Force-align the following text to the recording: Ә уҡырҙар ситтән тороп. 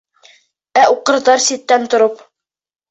Ә 0.81 0.87
уҡырҙар 0.95 1.47
ситтән 1.51 1.89
тороп. 1.95 2.27